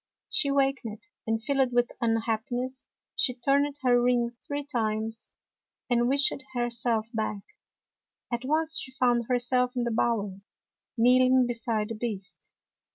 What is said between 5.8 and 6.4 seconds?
and wished